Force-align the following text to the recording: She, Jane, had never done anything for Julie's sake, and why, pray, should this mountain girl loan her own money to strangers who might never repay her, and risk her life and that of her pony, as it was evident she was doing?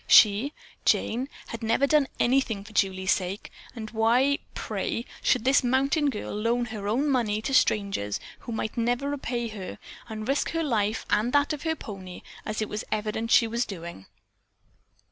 She, 0.07 0.51
Jane, 0.83 1.29
had 1.49 1.61
never 1.61 1.85
done 1.85 2.07
anything 2.19 2.63
for 2.63 2.73
Julie's 2.73 3.11
sake, 3.11 3.51
and 3.75 3.91
why, 3.91 4.39
pray, 4.55 5.05
should 5.21 5.45
this 5.45 5.63
mountain 5.63 6.09
girl 6.09 6.33
loan 6.33 6.65
her 6.65 6.87
own 6.87 7.07
money 7.07 7.39
to 7.43 7.53
strangers 7.53 8.19
who 8.39 8.51
might 8.51 8.75
never 8.77 9.11
repay 9.11 9.49
her, 9.49 9.77
and 10.09 10.27
risk 10.27 10.53
her 10.53 10.63
life 10.63 11.05
and 11.11 11.33
that 11.33 11.53
of 11.53 11.61
her 11.61 11.75
pony, 11.75 12.23
as 12.47 12.63
it 12.63 12.67
was 12.67 12.83
evident 12.91 13.29
she 13.29 13.45
was 13.45 13.63
doing? 13.63 14.07